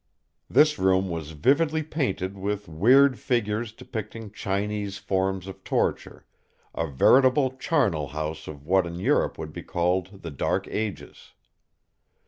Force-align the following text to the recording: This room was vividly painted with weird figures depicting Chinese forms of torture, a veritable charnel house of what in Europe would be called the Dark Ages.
This 0.49 0.79
room 0.79 1.09
was 1.09 1.33
vividly 1.33 1.83
painted 1.83 2.35
with 2.35 2.67
weird 2.67 3.19
figures 3.19 3.71
depicting 3.71 4.31
Chinese 4.31 4.97
forms 4.97 5.45
of 5.45 5.63
torture, 5.63 6.25
a 6.73 6.87
veritable 6.87 7.55
charnel 7.57 8.07
house 8.07 8.47
of 8.47 8.65
what 8.65 8.87
in 8.87 8.95
Europe 8.97 9.37
would 9.37 9.53
be 9.53 9.61
called 9.61 10.23
the 10.23 10.31
Dark 10.31 10.67
Ages. 10.67 11.33